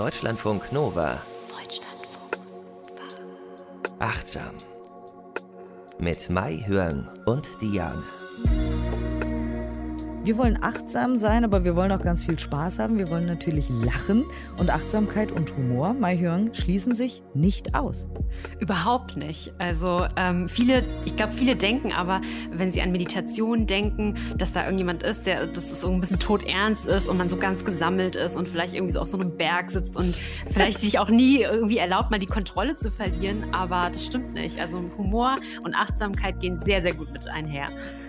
[0.00, 1.20] Deutschlandfunk Nova.
[1.50, 3.98] Deutschlandfunk Nova.
[3.98, 4.54] Achtsam.
[5.98, 8.02] Mit Mai Hörn und Diane.
[10.22, 12.98] Wir wollen achtsam sein, aber wir wollen auch ganz viel Spaß haben.
[12.98, 14.26] Wir wollen natürlich lachen.
[14.58, 18.06] Und Achtsamkeit und Humor, Mai Hyung, schließen sich nicht aus.
[18.58, 19.54] Überhaupt nicht.
[19.56, 22.20] Also ähm, viele, ich glaube, viele denken aber,
[22.52, 26.18] wenn sie an Meditation denken, dass da irgendjemand ist, der, dass es so ein bisschen
[26.18, 29.38] todernst ist und man so ganz gesammelt ist und vielleicht irgendwie so auf so einem
[29.38, 30.14] Berg sitzt und
[30.50, 33.54] vielleicht sich auch nie irgendwie erlaubt, mal die Kontrolle zu verlieren.
[33.54, 34.60] Aber das stimmt nicht.
[34.60, 37.66] Also Humor und Achtsamkeit gehen sehr, sehr gut mit einher.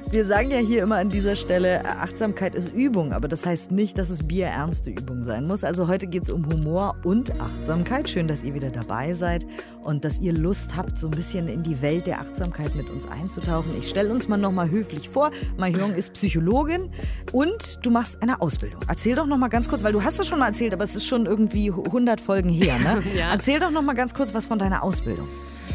[0.09, 3.97] Wir sagen ja hier immer an dieser Stelle, Achtsamkeit ist Übung, aber das heißt nicht,
[3.97, 5.63] dass es bierernste Übung sein muss.
[5.63, 8.09] Also heute geht es um Humor und Achtsamkeit.
[8.09, 9.45] Schön, dass ihr wieder dabei seid
[9.83, 13.07] und dass ihr Lust habt, so ein bisschen in die Welt der Achtsamkeit mit uns
[13.07, 13.75] einzutauchen.
[13.77, 15.31] Ich stelle uns mal nochmal höflich vor.
[15.57, 16.89] Mahjong ist Psychologin
[17.31, 18.81] und du machst eine Ausbildung.
[18.87, 21.05] Erzähl doch nochmal ganz kurz, weil du hast es schon mal erzählt, aber es ist
[21.05, 22.79] schon irgendwie 100 Folgen her.
[22.79, 23.01] Ne?
[23.17, 23.31] ja.
[23.31, 25.27] Erzähl doch nochmal ganz kurz was von deiner Ausbildung.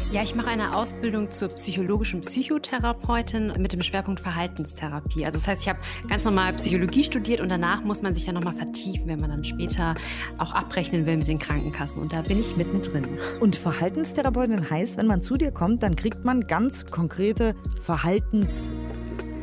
[0.09, 5.25] Ja, ich mache eine Ausbildung zur psychologischen Psychotherapeutin mit dem Schwerpunkt Verhaltenstherapie.
[5.25, 8.35] Also das heißt, ich habe ganz normal Psychologie studiert und danach muss man sich dann
[8.35, 9.95] nochmal vertiefen, wenn man dann später
[10.37, 11.99] auch abrechnen will mit den Krankenkassen.
[11.99, 13.05] Und da bin ich mittendrin.
[13.41, 18.71] Und Verhaltenstherapeutin heißt, wenn man zu dir kommt, dann kriegt man ganz konkrete Verhaltens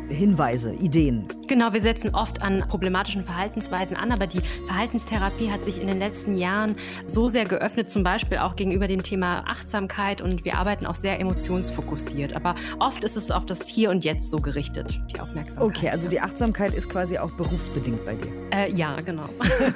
[0.09, 1.27] Hinweise, Ideen.
[1.49, 5.99] Genau, wir setzen oft an problematischen Verhaltensweisen an, aber die Verhaltenstherapie hat sich in den
[5.99, 10.87] letzten Jahren so sehr geöffnet, zum Beispiel auch gegenüber dem Thema Achtsamkeit und wir arbeiten
[10.87, 12.35] auch sehr emotionsfokussiert.
[12.35, 15.65] Aber oft ist es auf das Hier und Jetzt so gerichtet, die Aufmerksamkeit.
[15.65, 18.33] Okay, also die Achtsamkeit ist quasi auch berufsbedingt bei dir.
[18.53, 19.29] Äh, ja, genau.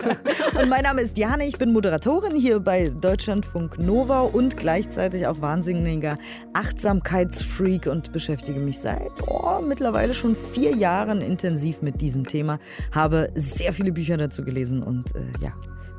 [0.60, 5.40] und mein Name ist Diane, ich bin Moderatorin hier bei Deutschlandfunk Nova und gleichzeitig auch
[5.40, 6.18] wahnsinniger
[6.52, 12.58] Achtsamkeitsfreak und beschäftige mich seit oh, mittlerweile schon vier Jahren intensiv mit diesem Thema,
[12.92, 15.52] habe sehr viele Bücher dazu gelesen und äh, ja,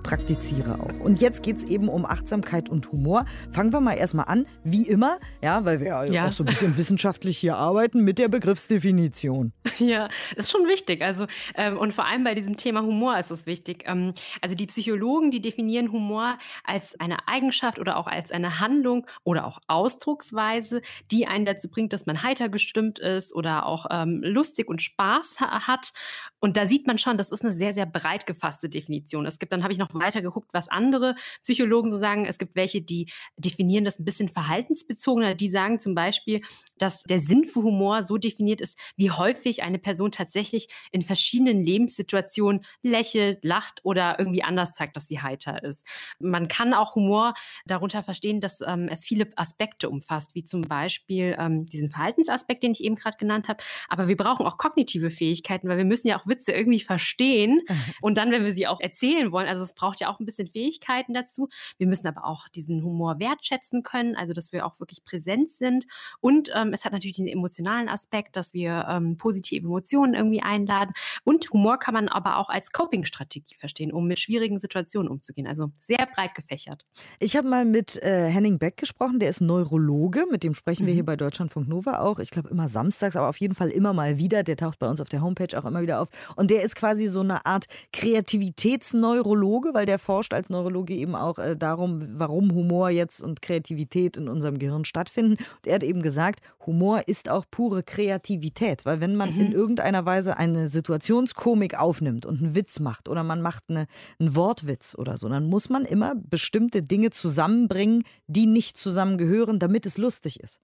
[0.03, 0.99] praktiziere auch.
[0.99, 3.25] Und jetzt geht es eben um Achtsamkeit und Humor.
[3.51, 6.77] Fangen wir mal erstmal an, wie immer, ja, weil wir ja, auch so ein bisschen
[6.77, 9.53] wissenschaftlich hier arbeiten mit der Begriffsdefinition.
[9.79, 11.01] Ja, ist schon wichtig.
[11.01, 13.83] Also, ähm, und vor allem bei diesem Thema Humor ist es wichtig.
[13.87, 19.07] Ähm, also die Psychologen, die definieren Humor als eine Eigenschaft oder auch als eine Handlung
[19.23, 20.81] oder auch Ausdrucksweise,
[21.11, 25.39] die einen dazu bringt, dass man heiter gestimmt ist oder auch ähm, lustig und Spaß
[25.39, 25.93] ha hat.
[26.39, 29.25] Und da sieht man schon, das ist eine sehr, sehr breit gefasste Definition.
[29.25, 32.25] Es gibt, dann habe ich noch noch weiter geguckt, was andere Psychologen so sagen.
[32.25, 35.35] Es gibt welche, die definieren das ein bisschen verhaltensbezogener.
[35.35, 36.41] Die sagen zum Beispiel,
[36.77, 41.63] dass der Sinn für Humor so definiert ist, wie häufig eine Person tatsächlich in verschiedenen
[41.63, 45.85] Lebenssituationen lächelt, lacht oder irgendwie anders zeigt, dass sie heiter ist.
[46.19, 47.33] Man kann auch Humor
[47.65, 52.71] darunter verstehen, dass ähm, es viele Aspekte umfasst, wie zum Beispiel ähm, diesen Verhaltensaspekt, den
[52.71, 53.63] ich eben gerade genannt habe.
[53.87, 57.61] Aber wir brauchen auch kognitive Fähigkeiten, weil wir müssen ja auch Witze irgendwie verstehen
[58.01, 60.47] und dann, wenn wir sie auch erzählen wollen, also es braucht ja auch ein bisschen
[60.47, 61.47] Fähigkeiten dazu.
[61.77, 65.85] Wir müssen aber auch diesen Humor wertschätzen können, also dass wir auch wirklich präsent sind.
[66.19, 70.93] Und ähm, es hat natürlich den emotionalen Aspekt, dass wir ähm, positive Emotionen irgendwie einladen.
[71.23, 75.47] Und Humor kann man aber auch als Coping-Strategie verstehen, um mit schwierigen Situationen umzugehen.
[75.47, 76.85] Also sehr breit gefächert.
[77.19, 80.93] Ich habe mal mit äh, Henning Beck gesprochen, der ist Neurologe, mit dem sprechen wir
[80.93, 80.97] mhm.
[80.97, 82.19] hier bei Deutschlandfunk Nova auch.
[82.19, 84.43] Ich glaube immer samstags, aber auf jeden Fall immer mal wieder.
[84.43, 86.09] Der taucht bei uns auf der Homepage auch immer wieder auf.
[86.35, 91.15] Und der ist quasi so eine Art Kreativitätsneurologe Neurologe, weil der forscht als Neurologe eben
[91.15, 95.33] auch äh, darum, warum Humor jetzt und Kreativität in unserem Gehirn stattfinden.
[95.33, 99.41] Und er hat eben gesagt, Humor ist auch pure Kreativität, weil wenn man mhm.
[99.41, 103.87] in irgendeiner Weise eine Situationskomik aufnimmt und einen Witz macht oder man macht eine,
[104.19, 109.85] einen Wortwitz oder so, dann muss man immer bestimmte Dinge zusammenbringen, die nicht zusammengehören, damit
[109.85, 110.61] es lustig ist.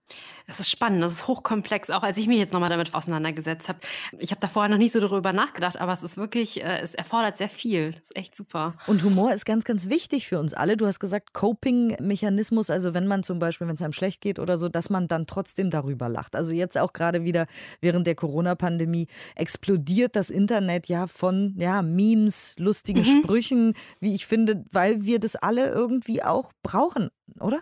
[0.48, 3.80] Das ist spannend, das ist hochkomplex, auch als ich mich jetzt nochmal damit auseinandergesetzt habe.
[4.20, 6.94] Ich habe da vorher noch nicht so darüber nachgedacht, aber es ist wirklich, äh, es
[6.94, 7.92] erfordert sehr viel.
[7.92, 8.76] Das ist echt super.
[8.88, 10.78] Und Humor ist ganz, ganz wichtig für uns alle.
[10.78, 14.58] Du hast gesagt, Coping-Mechanismus, also wenn man zum Beispiel, wenn es einem schlecht geht oder
[14.58, 16.36] so, dass man dann trotzdem darüber lacht.
[16.36, 17.48] Also jetzt auch gerade wieder
[17.82, 23.24] während der Corona-Pandemie explodiert das Internet ja von ja, Memes, lustigen mhm.
[23.24, 27.10] Sprüchen, wie ich finde, weil wir das alle irgendwie auch brauchen,
[27.40, 27.62] oder?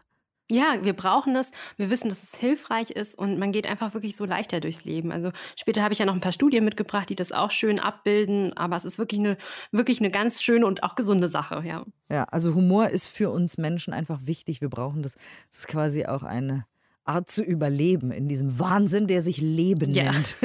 [0.49, 1.51] Ja, wir brauchen das.
[1.77, 5.11] Wir wissen, dass es hilfreich ist und man geht einfach wirklich so leichter durchs Leben.
[5.11, 8.55] Also später habe ich ja noch ein paar Studien mitgebracht, die das auch schön abbilden,
[8.57, 9.37] aber es ist wirklich eine,
[9.71, 11.85] wirklich eine ganz schöne und auch gesunde Sache, ja.
[12.09, 14.59] Ja, also Humor ist für uns Menschen einfach wichtig.
[14.59, 15.15] Wir brauchen das.
[15.49, 16.65] Das ist quasi auch eine
[17.05, 20.11] Art zu überleben in diesem Wahnsinn, der sich Leben ja.
[20.11, 20.37] nennt.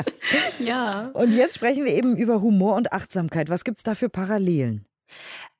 [0.58, 1.08] ja.
[1.14, 3.48] Und jetzt sprechen wir eben über Humor und Achtsamkeit.
[3.48, 4.86] Was gibt es da für Parallelen?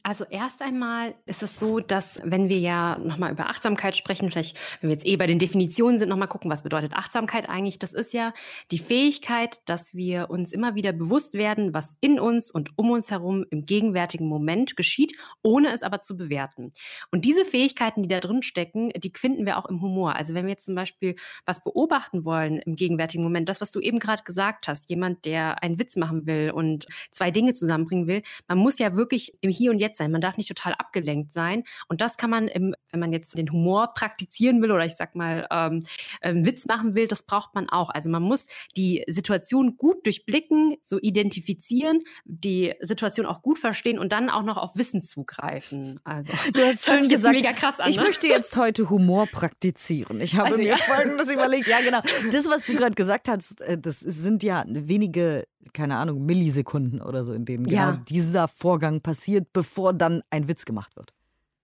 [0.04, 4.56] Also erst einmal ist es so, dass wenn wir ja nochmal über Achtsamkeit sprechen, vielleicht,
[4.80, 7.78] wenn wir jetzt eh bei den Definitionen sind, nochmal gucken, was bedeutet Achtsamkeit eigentlich?
[7.78, 8.32] Das ist ja
[8.70, 13.10] die Fähigkeit, dass wir uns immer wieder bewusst werden, was in uns und um uns
[13.10, 15.12] herum im gegenwärtigen Moment geschieht,
[15.42, 16.72] ohne es aber zu bewerten.
[17.10, 20.14] Und diese Fähigkeiten, die da drin stecken, die finden wir auch im Humor.
[20.14, 23.80] Also wenn wir jetzt zum Beispiel was beobachten wollen im gegenwärtigen Moment, das, was du
[23.80, 28.22] eben gerade gesagt hast, jemand, der einen Witz machen will und zwei Dinge zusammenbringen will,
[28.46, 30.10] man muss ja wirklich im Hier und Jetzt sein.
[30.10, 31.64] Man darf nicht total abgelenkt sein.
[31.88, 35.14] Und das kann man, im, wenn man jetzt den Humor praktizieren will oder ich sag
[35.14, 35.84] mal ähm,
[36.22, 37.90] ähm, Witz machen will, das braucht man auch.
[37.90, 38.46] Also man muss
[38.76, 44.56] die Situation gut durchblicken, so identifizieren, die Situation auch gut verstehen und dann auch noch
[44.56, 46.00] auf Wissen zugreifen.
[46.04, 48.02] Also du hast schön gesagt, mega krass an, ich ne?
[48.02, 50.20] möchte jetzt heute Humor praktizieren.
[50.20, 50.76] Ich habe also, mir ja.
[50.76, 51.66] folgendes überlegt.
[51.66, 52.00] Ja, genau.
[52.30, 57.24] Das, was du gerade gesagt hast, äh, das sind ja wenige keine Ahnung, Millisekunden oder
[57.24, 57.90] so, in denen ja.
[57.90, 61.12] genau dieser Vorgang passiert, bevor dann ein Witz gemacht wird.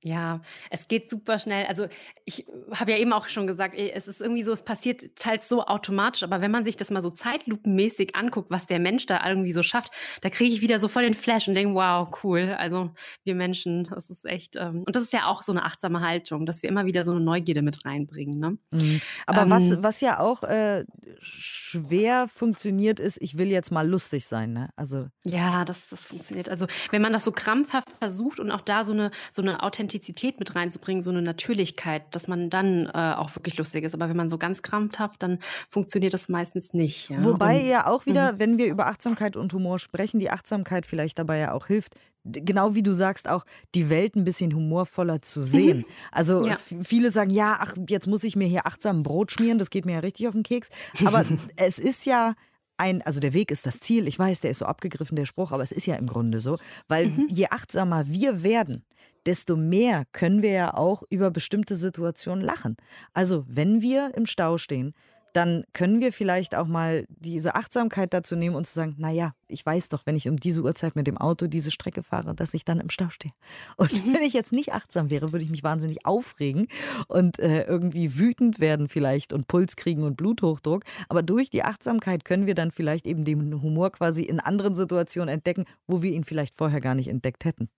[0.07, 1.65] Ja, es geht super schnell.
[1.65, 1.87] Also
[2.27, 5.65] ich habe ja eben auch schon gesagt, es ist irgendwie so, es passiert teils so
[5.65, 9.55] automatisch, aber wenn man sich das mal so zeitlupenmäßig anguckt, was der Mensch da irgendwie
[9.55, 12.55] so schafft, da kriege ich wieder so voll den Flash und denke, wow, cool.
[12.59, 12.91] Also
[13.25, 16.45] wir Menschen, das ist echt, ähm, und das ist ja auch so eine achtsame Haltung,
[16.45, 18.39] dass wir immer wieder so eine Neugierde mit reinbringen.
[18.39, 18.59] Ne?
[18.75, 19.01] Mhm.
[19.27, 20.85] Aber ähm, was, was ja auch äh,
[21.23, 24.53] schwer funktioniert, ist, ich will jetzt mal lustig sein.
[24.53, 24.69] Ne?
[24.77, 26.51] Also ja, das, das funktioniert.
[26.51, 29.94] Also wenn man das so krampfhaft versucht und auch da so eine, so eine Authentizität
[29.95, 33.95] Authentizität mit reinzubringen, so eine Natürlichkeit, dass man dann äh, auch wirklich lustig ist.
[33.95, 35.39] Aber wenn man so ganz krampfhaft, dann
[35.71, 37.11] funktioniert das meistens nicht.
[37.11, 37.23] Ja?
[37.23, 38.39] Wobei und, ja auch wieder, -hmm.
[38.39, 41.95] wenn wir über Achtsamkeit und Humor sprechen, die Achtsamkeit vielleicht dabei ja auch hilft,
[42.25, 43.45] genau wie du sagst, auch
[43.75, 45.79] die Welt ein bisschen humorvoller zu sehen.
[45.79, 45.85] Mhm.
[46.11, 46.59] Also ja.
[46.83, 49.93] viele sagen, ja, ach, jetzt muss ich mir hier achtsam Brot schmieren, das geht mir
[49.93, 50.71] ja richtig auf den Keks.
[51.05, 51.25] Aber
[51.57, 52.35] es ist ja
[52.77, 54.09] ein, also der Weg ist das Ziel.
[54.09, 56.59] Ich weiß, der ist so abgegriffen, der Spruch, aber es ist ja im Grunde so,
[56.89, 57.27] weil mhm.
[57.29, 58.85] je achtsamer wir werden,
[59.27, 62.77] desto mehr können wir ja auch über bestimmte Situationen lachen.
[63.13, 64.95] Also wenn wir im Stau stehen,
[65.35, 69.67] dann können wir vielleicht auch mal diese Achtsamkeit dazu nehmen und zu sagen, naja, ich
[69.67, 72.65] weiß doch, wenn ich um diese Uhrzeit mit dem Auto diese Strecke fahre, dass ich
[72.65, 73.35] dann im Stau stehe.
[73.77, 74.15] Und mhm.
[74.15, 76.69] wenn ich jetzt nicht achtsam wäre, würde ich mich wahnsinnig aufregen
[77.09, 80.85] und äh, irgendwie wütend werden vielleicht und Puls kriegen und Bluthochdruck.
[81.09, 85.29] Aber durch die Achtsamkeit können wir dann vielleicht eben den Humor quasi in anderen Situationen
[85.29, 87.69] entdecken, wo wir ihn vielleicht vorher gar nicht entdeckt hätten.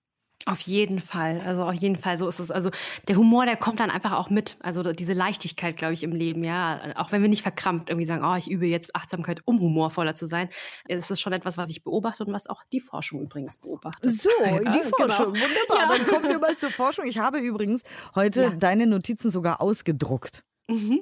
[0.49, 1.43] Auf jeden Fall.
[1.45, 2.53] Also auf jeden Fall, so ist es.
[2.53, 2.71] Also
[3.09, 4.57] der Humor, der kommt dann einfach auch mit.
[4.61, 6.95] Also diese Leichtigkeit, glaube ich, im Leben, ja.
[6.95, 10.29] Auch wenn wir nicht verkrampft irgendwie sagen, oh, ich übe jetzt Achtsamkeit, um humorvoller zu
[10.29, 10.49] sein.
[10.89, 14.09] Es ist schon etwas, was ich beobachte und was auch die Forschung übrigens beobachtet.
[14.09, 14.83] So, ja, die genau.
[14.97, 15.47] Forschung, genau.
[15.47, 15.79] wunderbar.
[15.79, 15.99] Ja.
[15.99, 17.07] Dann kommen wir mal zur Forschung.
[17.07, 17.83] Ich habe übrigens
[18.15, 18.51] heute ja.
[18.51, 20.45] deine Notizen sogar ausgedruckt.
[20.69, 21.01] Mhm.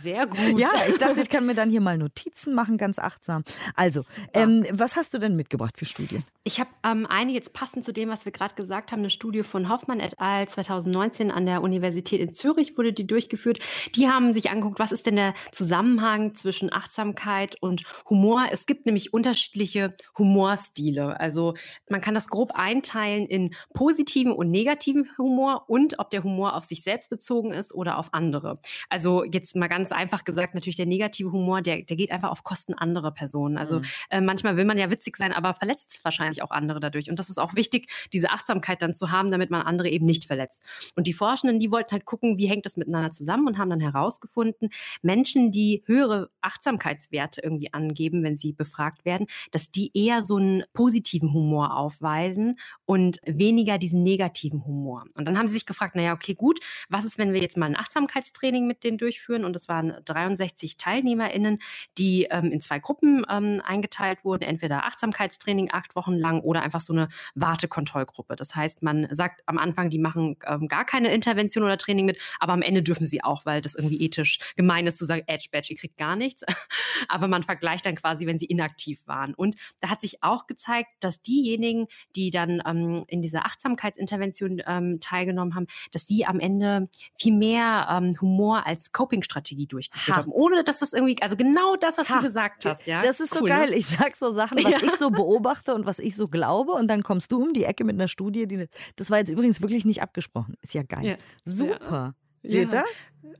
[0.00, 0.58] Sehr gut.
[0.58, 3.42] ja, ich dachte, ich kann mir dann hier mal Notizen machen, ganz achtsam.
[3.74, 4.02] Also,
[4.32, 6.22] ähm, was hast du denn mitgebracht für Studien?
[6.44, 9.42] Ich habe ähm, eine jetzt passend zu dem, was wir gerade gesagt haben, eine Studie
[9.42, 10.48] von Hoffmann et al.
[10.48, 13.58] 2019 an der Universität in Zürich wurde die durchgeführt.
[13.96, 18.46] Die haben sich angeguckt, was ist denn der Zusammenhang zwischen Achtsamkeit und Humor?
[18.52, 21.18] Es gibt nämlich unterschiedliche Humorstile.
[21.18, 21.54] Also
[21.88, 26.64] man kann das grob einteilen in positiven und negativen Humor und ob der Humor auf
[26.64, 28.60] sich selbst bezogen ist oder auf andere.
[28.92, 32.44] Also jetzt mal ganz einfach gesagt, natürlich der negative Humor, der, der geht einfach auf
[32.44, 33.56] Kosten anderer Personen.
[33.56, 33.84] Also mhm.
[34.10, 37.08] äh, manchmal will man ja witzig sein, aber verletzt wahrscheinlich auch andere dadurch.
[37.08, 40.26] Und das ist auch wichtig, diese Achtsamkeit dann zu haben, damit man andere eben nicht
[40.26, 40.62] verletzt.
[40.94, 43.80] Und die Forschenden, die wollten halt gucken, wie hängt das miteinander zusammen und haben dann
[43.80, 44.68] herausgefunden,
[45.00, 50.64] Menschen, die höhere Achtsamkeitswerte irgendwie angeben, wenn sie befragt werden, dass die eher so einen
[50.74, 55.06] positiven Humor aufweisen und weniger diesen negativen Humor.
[55.14, 57.66] Und dann haben sie sich gefragt, naja, okay, gut, was ist, wenn wir jetzt mal
[57.66, 59.44] ein Achtsamkeitstraining mit denen durchführen.
[59.44, 61.58] Und es waren 63 TeilnehmerInnen,
[61.98, 64.42] die ähm, in zwei Gruppen ähm, eingeteilt wurden.
[64.44, 68.36] Entweder Achtsamkeitstraining acht Wochen lang oder einfach so eine Wartekontrollgruppe.
[68.36, 72.18] Das heißt, man sagt am Anfang, die machen ähm, gar keine Intervention oder Training mit,
[72.40, 75.48] aber am Ende dürfen sie auch, weil das irgendwie ethisch gemein ist zu sagen, Edge
[75.52, 76.42] Badge, ihr kriegt gar nichts.
[77.08, 79.34] aber man vergleicht dann quasi, wenn sie inaktiv waren.
[79.34, 81.86] Und da hat sich auch gezeigt, dass diejenigen,
[82.16, 87.88] die dann ähm, in dieser Achtsamkeitsintervention ähm, teilgenommen haben, dass die am Ende viel mehr
[87.90, 90.22] ähm, Humor als Coping-Strategie durchgeführt ha.
[90.22, 90.32] haben.
[90.32, 92.18] Ohne dass das irgendwie, also genau das, was ha.
[92.18, 92.86] du gesagt hast.
[92.86, 93.02] Ja?
[93.02, 93.70] Das ist cool, so geil.
[93.70, 93.76] Ne?
[93.76, 94.82] Ich sag so Sachen, was ja.
[94.82, 96.72] ich so beobachte und was ich so glaube.
[96.72, 98.68] Und dann kommst du um die Ecke mit einer Studie, die.
[98.96, 100.54] Das war jetzt übrigens wirklich nicht abgesprochen.
[100.62, 101.04] Ist ja geil.
[101.04, 101.16] Ja.
[101.44, 102.14] Super.
[102.42, 102.84] Seht ihr?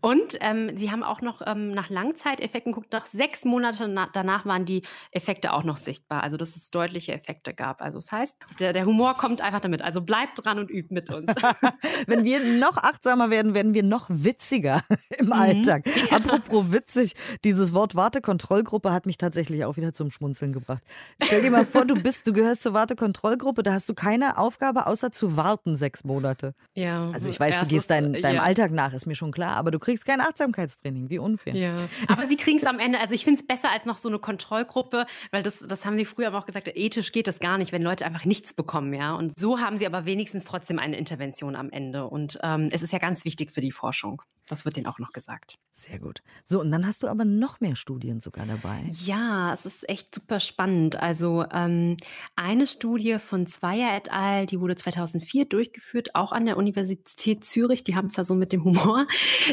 [0.00, 2.92] Und ähm, sie haben auch noch ähm, nach Langzeiteffekten geguckt.
[2.92, 6.22] Nach sechs Monaten danach waren die Effekte auch noch sichtbar.
[6.22, 7.82] Also, dass es deutliche Effekte gab.
[7.82, 9.82] Also, das heißt, der, der Humor kommt einfach damit.
[9.82, 11.32] Also, bleibt dran und übt mit uns.
[12.06, 14.82] Wenn wir noch achtsamer werden, werden wir noch witziger
[15.18, 15.32] im mhm.
[15.32, 15.84] Alltag.
[16.10, 20.82] Apropos witzig, dieses Wort Wartekontrollgruppe hat mich tatsächlich auch wieder zum Schmunzeln gebracht.
[21.22, 24.86] Stell dir mal vor, du bist, du gehörst zur Wartekontrollgruppe, da hast du keine Aufgabe,
[24.86, 26.54] außer zu warten sechs Monate.
[26.74, 27.10] Ja.
[27.12, 28.42] Also, ich weiß, du gehst dein, deinem ja.
[28.42, 31.10] Alltag nach, ist mir schon klar, aber du kriegst kein Achtsamkeitstraining.
[31.10, 31.54] Wie unfair.
[31.54, 31.76] Ja.
[32.08, 33.00] Aber sie kriegen es am Ende.
[33.00, 36.04] Also ich finde es besser als noch so eine Kontrollgruppe, weil das, das haben sie
[36.04, 38.94] früher auch gesagt, ethisch geht das gar nicht, wenn Leute einfach nichts bekommen.
[38.94, 39.14] ja.
[39.14, 42.06] Und so haben sie aber wenigstens trotzdem eine Intervention am Ende.
[42.06, 44.22] Und ähm, es ist ja ganz wichtig für die Forschung.
[44.48, 45.56] Das wird denen auch noch gesagt.
[45.70, 46.22] Sehr gut.
[46.44, 48.84] So, und dann hast du aber noch mehr Studien sogar dabei.
[48.88, 50.96] Ja, es ist echt super spannend.
[50.96, 51.96] Also ähm,
[52.34, 57.84] eine Studie von Zweier et al., die wurde 2004 durchgeführt, auch an der Universität Zürich.
[57.84, 59.06] Die haben es da so mit dem Humor.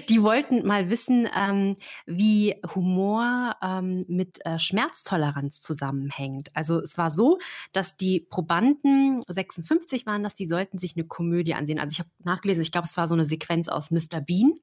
[0.09, 1.75] Die wollten mal wissen, ähm,
[2.07, 6.49] wie Humor ähm, mit äh, Schmerztoleranz zusammenhängt.
[6.55, 7.37] Also es war so,
[7.73, 11.79] dass die Probanden, 56 waren das, die sollten sich eine Komödie ansehen.
[11.79, 14.19] Also ich habe nachgelesen, ich glaube, es war so eine Sequenz aus Mr.
[14.19, 14.55] Bean.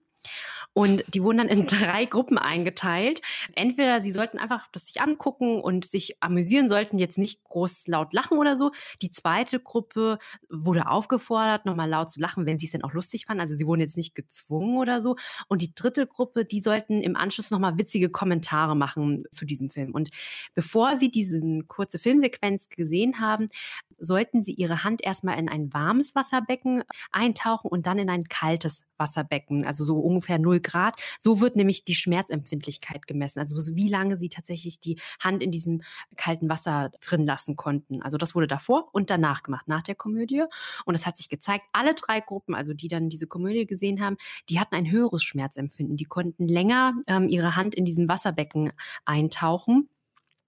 [0.73, 3.23] Und die wurden dann in drei Gruppen eingeteilt.
[3.55, 8.13] Entweder sie sollten einfach das sich angucken und sich amüsieren, sollten jetzt nicht groß laut
[8.13, 8.73] lachen oder so.
[9.01, 10.19] Die zweite Gruppe
[10.51, 13.41] wurde aufgefordert, nochmal laut zu lachen, wenn sie es denn auch lustig fanden.
[13.41, 15.17] Also sie wurden jetzt nicht gezwungen oder so.
[15.49, 19.93] Und die dritte Gruppe, die sollten im Anschluss nochmal witzige Kommentare machen zu diesem Film.
[19.93, 20.11] Und
[20.55, 23.49] bevor sie diese kurze Filmsequenz gesehen haben,
[23.99, 28.85] sollten sie ihre Hand erstmal in ein warmes Wasserbecken eintauchen und dann in ein kaltes
[28.99, 31.01] Wasserbecken, also so ungefähr 0 Grad.
[31.19, 35.83] So wird nämlich die Schmerzempfindlichkeit gemessen, also wie lange sie tatsächlich die Hand in diesem
[36.17, 38.03] kalten Wasser drin lassen konnten.
[38.03, 40.45] Also das wurde davor und danach gemacht, nach der Komödie.
[40.85, 44.17] Und es hat sich gezeigt, alle drei Gruppen, also die dann diese Komödie gesehen haben,
[44.49, 45.97] die hatten ein höheres Schmerzempfinden.
[45.97, 48.73] Die konnten länger ähm, ihre Hand in diesem Wasserbecken
[49.05, 49.89] eintauchen.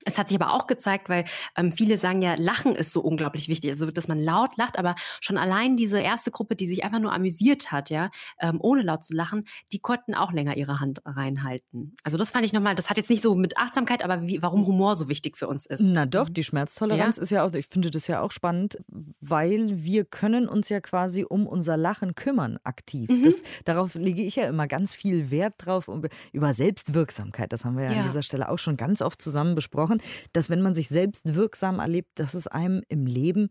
[0.05, 1.25] Es hat sich aber auch gezeigt, weil
[1.57, 4.95] ähm, viele sagen ja, Lachen ist so unglaublich wichtig, also dass man laut lacht, aber
[5.21, 9.05] schon allein diese erste Gruppe, die sich einfach nur amüsiert hat, ja, ähm, ohne laut
[9.05, 11.95] zu lachen, die konnten auch länger ihre Hand reinhalten.
[12.05, 14.67] Also das fand ich nochmal, das hat jetzt nicht so mit Achtsamkeit, aber wie, warum
[14.67, 15.81] Humor so wichtig für uns ist.
[15.81, 17.23] Na doch, die Schmerztoleranz ja?
[17.23, 18.78] ist ja auch, ich finde das ja auch spannend,
[19.21, 23.11] weil wir können uns ja quasi um unser Lachen kümmern, aktiv.
[23.11, 23.25] Mhm.
[23.25, 26.02] Das, darauf lege ich ja immer ganz viel Wert drauf, um,
[26.33, 29.55] über Selbstwirksamkeit, das haben wir ja, ja an dieser Stelle auch schon ganz oft zusammen
[29.55, 30.02] besprochen davon,
[30.33, 33.49] dass wenn man sich selbst wirksam erlebt, dass es einem im Leben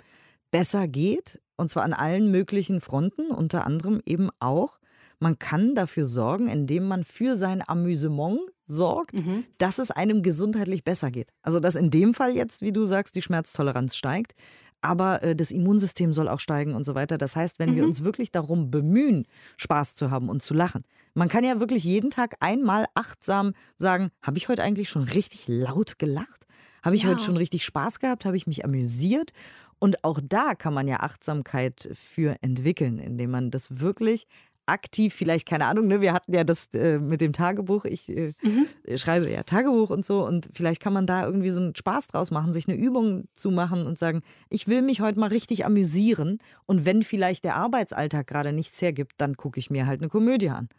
[0.51, 1.41] besser geht.
[1.55, 4.79] Und zwar an allen möglichen Fronten, unter anderem eben auch.
[5.19, 9.45] Man kann dafür sorgen, indem man für sein Amüsement sorgt, mhm.
[9.57, 11.31] dass es einem gesundheitlich besser geht.
[11.41, 14.35] Also dass in dem Fall jetzt, wie du sagst, die Schmerztoleranz steigt,
[14.87, 17.17] aber äh, das Immunsystem soll auch steigen und so weiter.
[17.17, 17.75] Das heißt, wenn mhm.
[17.75, 19.27] wir uns wirklich darum bemühen,
[19.57, 24.09] Spaß zu haben und zu lachen, man kann ja wirklich jeden Tag einmal achtsam sagen,
[24.21, 26.45] habe ich heute eigentlich schon richtig laut gelacht?
[26.83, 27.09] Habe ich ja.
[27.09, 28.23] heute schon richtig Spaß gehabt?
[28.25, 29.33] Habe ich mich amüsiert?
[29.79, 34.25] Und auch da kann man ja Achtsamkeit für entwickeln, indem man das wirklich
[34.67, 38.33] aktiv, vielleicht, keine Ahnung, ne, wir hatten ja das äh, mit dem Tagebuch, ich äh,
[38.41, 38.67] mhm.
[38.97, 42.31] schreibe ja Tagebuch und so und vielleicht kann man da irgendwie so einen Spaß draus
[42.31, 46.39] machen, sich eine Übung zu machen und sagen, ich will mich heute mal richtig amüsieren
[46.65, 50.49] und wenn vielleicht der Arbeitsalltag gerade nichts hergibt, dann gucke ich mir halt eine Komödie
[50.49, 50.69] an.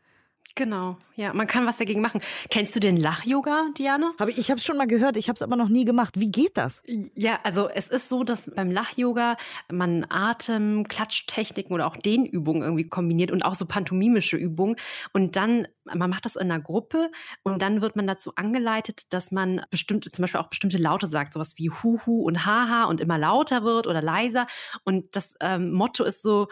[0.58, 2.20] Genau, ja, man kann was dagegen machen.
[2.50, 4.12] Kennst du den Lach-Yoga, Diana?
[4.18, 6.18] Hab ich ich habe es schon mal gehört, ich habe es aber noch nie gemacht.
[6.18, 6.82] Wie geht das?
[7.14, 9.36] Ja, also es ist so, dass beim Lach-Yoga
[9.70, 14.74] man Atem, Klatschtechniken oder auch Dehnübungen irgendwie kombiniert und auch so pantomimische Übungen.
[15.12, 17.12] Und dann, man macht das in einer Gruppe
[17.44, 21.34] und dann wird man dazu angeleitet, dass man bestimmte, zum Beispiel auch bestimmte Laute sagt,
[21.34, 24.48] sowas wie Huhu und Haha und immer lauter wird oder leiser.
[24.82, 26.48] Und das ähm, Motto ist so,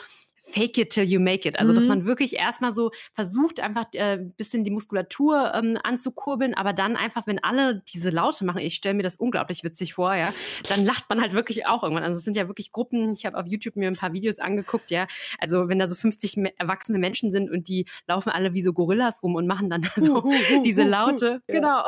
[0.47, 1.59] fake it till you make it.
[1.59, 1.89] Also, dass mhm.
[1.89, 6.97] man wirklich erstmal so versucht, einfach ein äh, bisschen die Muskulatur ähm, anzukurbeln, aber dann
[6.97, 10.33] einfach, wenn alle diese Laute machen, ich stelle mir das unglaublich witzig vor, ja,
[10.69, 12.05] dann lacht man halt wirklich auch irgendwann.
[12.05, 14.91] Also, es sind ja wirklich Gruppen, ich habe auf YouTube mir ein paar Videos angeguckt,
[14.91, 15.07] ja.
[15.39, 19.23] Also, wenn da so 50 erwachsene Menschen sind und die laufen alle wie so Gorillas
[19.23, 21.43] rum und machen dann so uh, uh, uh, diese Laute.
[21.49, 21.55] Ja.
[21.55, 21.85] Genau.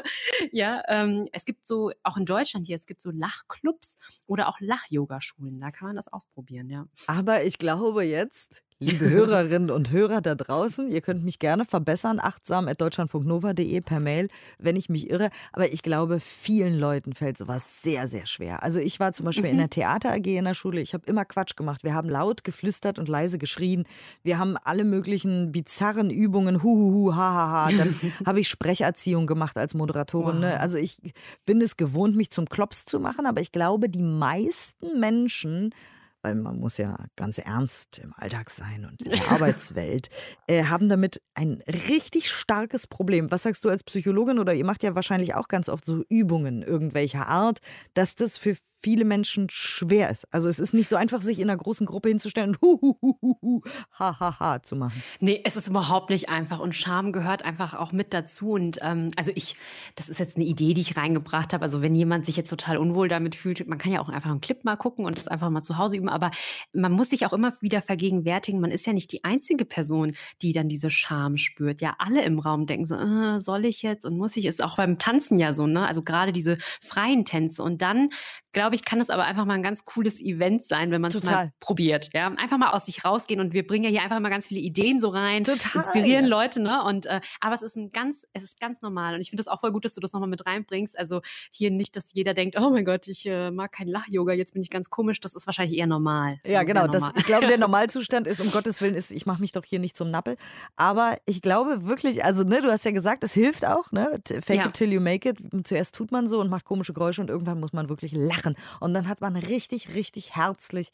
[0.52, 4.58] ja, ähm, es gibt so, auch in Deutschland hier, es gibt so Lachclubs oder auch
[4.60, 5.60] Lach-Yoga-Schulen.
[5.60, 6.86] Da kann man das ausprobieren, ja.
[7.06, 11.66] Aber ich glaube, glaube jetzt, liebe Hörerinnen und Hörer da draußen, ihr könnt mich gerne
[11.66, 14.28] verbessern, achtsam.deutschlandfunknova.de per Mail,
[14.58, 15.28] wenn ich mich irre.
[15.52, 18.62] Aber ich glaube, vielen Leuten fällt sowas sehr, sehr schwer.
[18.62, 19.50] Also ich war zum Beispiel mhm.
[19.50, 21.84] in der Theater AG in der Schule, ich habe immer Quatsch gemacht.
[21.84, 23.84] Wir haben laut geflüstert und leise geschrien.
[24.22, 27.70] Wir haben alle möglichen bizarren Übungen, huhuhu, hahaha.
[27.70, 30.38] Dann habe ich Sprecherziehung gemacht als Moderatorin.
[30.38, 30.58] Ne?
[30.58, 30.96] Also ich
[31.44, 35.74] bin es gewohnt, mich zum Klops zu machen, aber ich glaube, die meisten Menschen
[36.22, 40.08] weil man muss ja ganz ernst im Alltag sein und in der Arbeitswelt,
[40.46, 43.30] äh, haben damit ein richtig starkes Problem.
[43.30, 46.62] Was sagst du als Psychologin oder ihr macht ja wahrscheinlich auch ganz oft so Übungen
[46.62, 47.58] irgendwelcher Art,
[47.94, 50.26] dass das für viele Menschen schwer ist.
[50.32, 52.96] Also es ist nicht so einfach, sich in einer großen Gruppe hinzustellen und hu, hu,
[53.02, 53.60] hu, hu,
[53.98, 55.02] ha, ha, ha zu machen.
[55.20, 58.52] Nee, es ist überhaupt nicht einfach und Scham gehört einfach auch mit dazu.
[58.52, 59.56] Und ähm, also ich,
[59.96, 61.62] das ist jetzt eine Idee, die ich reingebracht habe.
[61.62, 64.40] Also wenn jemand sich jetzt total unwohl damit fühlt, man kann ja auch einfach einen
[64.40, 66.08] Clip mal gucken und das einfach mal zu Hause üben.
[66.08, 66.30] Aber
[66.72, 70.52] man muss sich auch immer wieder vergegenwärtigen, man ist ja nicht die einzige Person, die
[70.52, 71.80] dann diese Scham spürt.
[71.80, 74.46] Ja, alle im Raum denken so, äh, soll ich jetzt und muss ich?
[74.46, 75.86] Ist auch beim Tanzen ja so, ne?
[75.86, 77.62] Also gerade diese freien Tänze.
[77.62, 78.10] Und dann
[78.52, 81.22] glaube ich, kann es aber einfach mal ein ganz cooles Event sein, wenn man es
[81.24, 82.10] mal probiert.
[82.12, 84.60] Ja, einfach mal aus sich rausgehen und wir bringen ja hier einfach mal ganz viele
[84.60, 85.82] Ideen so rein, Total.
[85.82, 86.82] inspirieren Leute, ne?
[86.84, 89.48] Und äh, aber es ist ein ganz, es ist ganz normal und ich finde es
[89.48, 90.98] auch voll gut, dass du das nochmal mit reinbringst.
[90.98, 94.52] Also hier nicht, dass jeder denkt, oh mein Gott, ich äh, mag kein Lach-Yoga, jetzt
[94.52, 95.20] bin ich ganz komisch.
[95.20, 96.38] Das ist wahrscheinlich eher normal.
[96.46, 96.86] Ja, genau.
[96.86, 99.78] Das, ich glaube, der Normalzustand ist, um Gottes Willen, ist, ich mache mich doch hier
[99.78, 100.36] nicht zum Nappel.
[100.76, 104.20] Aber ich glaube wirklich, also ne, du hast ja gesagt, es hilft auch, ne?
[104.42, 104.66] Fake ja.
[104.66, 105.38] it till you make it.
[105.64, 108.56] Zuerst tut man so und macht komische Geräusche und irgendwann muss man wirklich lachen.
[108.80, 110.90] Und dann hat man richtig, richtig herzlich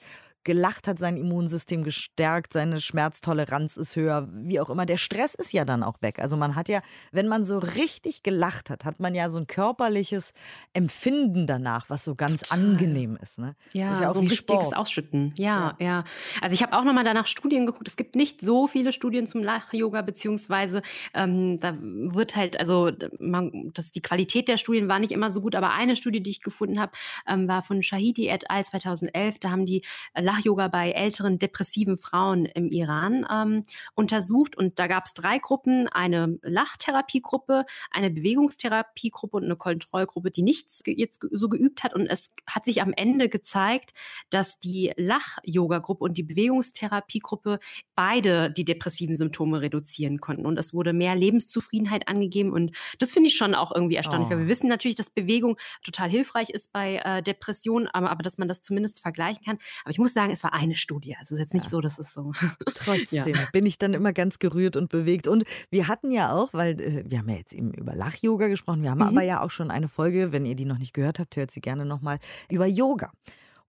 [0.46, 4.86] gelacht, hat sein Immunsystem gestärkt, seine Schmerztoleranz ist höher, wie auch immer.
[4.86, 6.20] Der Stress ist ja dann auch weg.
[6.20, 6.80] Also man hat ja,
[7.12, 10.32] wenn man so richtig gelacht hat, hat man ja so ein körperliches
[10.72, 12.58] Empfinden danach, was so ganz Total.
[12.58, 13.38] angenehm ist.
[13.38, 13.56] Ne?
[13.72, 14.72] Ja, ist ja auch so ein richtiges.
[14.72, 15.34] Ausschütten.
[15.36, 15.86] Ja, ja.
[15.86, 16.04] ja.
[16.40, 17.88] Also ich habe auch nochmal danach Studien geguckt.
[17.88, 23.72] Es gibt nicht so viele Studien zum Lach-Yoga, beziehungsweise ähm, da wird halt, also man,
[23.74, 26.40] das, die Qualität der Studien war nicht immer so gut, aber eine Studie, die ich
[26.40, 26.92] gefunden habe,
[27.26, 28.64] ähm, war von Shahidi et al.
[28.64, 29.38] 2011.
[29.40, 29.82] Da haben die
[30.14, 33.64] Lach Lach-Yoga bei älteren depressiven Frauen im Iran ähm,
[33.94, 34.56] untersucht.
[34.56, 40.82] Und da gab es drei Gruppen, eine Lachtherapiegruppe, eine Bewegungstherapiegruppe und eine Kontrollgruppe, die nichts
[40.86, 41.94] jetzt so geübt hat.
[41.94, 43.92] Und es hat sich am Ende gezeigt,
[44.30, 47.58] dass die Lach-Yoga-Gruppe und die Bewegungstherapiegruppe
[47.94, 50.46] beide die depressiven Symptome reduzieren konnten.
[50.46, 52.52] Und es wurde mehr Lebenszufriedenheit angegeben.
[52.52, 54.30] Und das finde ich schon auch irgendwie erstaunlich, oh.
[54.32, 58.38] weil wir wissen natürlich, dass Bewegung total hilfreich ist bei äh, Depressionen, aber, aber dass
[58.38, 59.58] man das zumindest vergleichen kann.
[59.82, 61.16] Aber ich muss sagen, sagen, es war eine Studie.
[61.16, 61.70] Also es ist jetzt nicht ja.
[61.70, 62.32] so, dass es so.
[62.74, 63.48] Trotzdem ja.
[63.52, 65.28] bin ich dann immer ganz gerührt und bewegt.
[65.28, 68.82] Und wir hatten ja auch, weil äh, wir haben ja jetzt eben über Lach-Yoga gesprochen,
[68.82, 69.08] wir haben mhm.
[69.08, 71.60] aber ja auch schon eine Folge, wenn ihr die noch nicht gehört habt, hört sie
[71.60, 72.18] gerne nochmal,
[72.50, 73.12] über Yoga.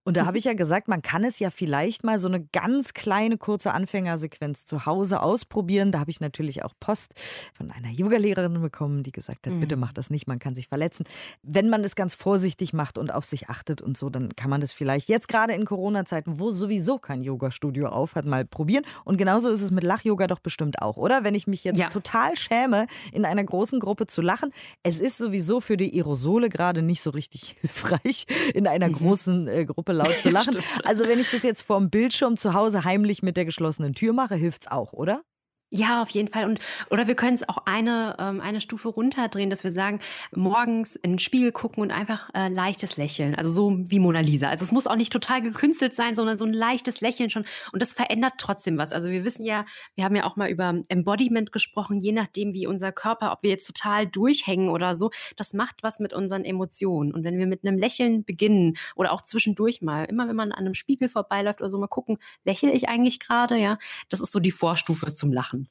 [0.08, 2.94] Und da habe ich ja gesagt, man kann es ja vielleicht mal so eine ganz
[2.94, 5.92] kleine kurze Anfängersequenz zu Hause ausprobieren.
[5.92, 7.12] Da habe ich natürlich auch Post
[7.52, 9.60] von einer Yogalehrerin bekommen, die gesagt hat, mhm.
[9.60, 11.04] bitte mach das nicht, man kann sich verletzen.
[11.42, 14.62] Wenn man es ganz vorsichtig macht und auf sich achtet und so, dann kann man
[14.62, 18.86] das vielleicht jetzt gerade in Corona-Zeiten, wo sowieso kein Yoga-Studio auf hat, mal probieren.
[19.04, 21.22] Und genauso ist es mit Lach-Yoga doch bestimmt auch, oder?
[21.22, 21.90] Wenn ich mich jetzt ja.
[21.90, 26.80] total schäme, in einer großen Gruppe zu lachen, es ist sowieso für die Aerosole gerade
[26.80, 28.94] nicht so richtig hilfreich, in einer mhm.
[28.94, 30.56] großen äh, Gruppe laut zu lachen.
[30.84, 34.34] Also wenn ich das jetzt vorm Bildschirm zu Hause heimlich mit der geschlossenen Tür mache,
[34.34, 35.22] hilft es auch, oder?
[35.70, 36.46] Ja, auf jeden Fall.
[36.46, 40.00] Und, oder wir können es auch eine, ähm, eine Stufe runterdrehen, dass wir sagen,
[40.34, 43.34] morgens in den Spiegel gucken und einfach äh, leichtes Lächeln.
[43.34, 44.48] Also so wie Mona Lisa.
[44.48, 47.44] Also es muss auch nicht total gekünstelt sein, sondern so ein leichtes Lächeln schon.
[47.70, 48.92] Und das verändert trotzdem was.
[48.92, 52.66] Also wir wissen ja, wir haben ja auch mal über Embodiment gesprochen, je nachdem, wie
[52.66, 57.12] unser Körper, ob wir jetzt total durchhängen oder so, das macht was mit unseren Emotionen.
[57.12, 60.60] Und wenn wir mit einem Lächeln beginnen oder auch zwischendurch mal, immer wenn man an
[60.64, 63.76] einem Spiegel vorbeiläuft oder so, mal gucken, lächle ich eigentlich gerade, ja,
[64.08, 65.68] das ist so die Vorstufe zum Lachen machen.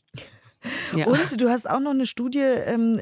[0.96, 1.08] Ja.
[1.08, 3.00] Und du hast auch noch eine Studie ähm,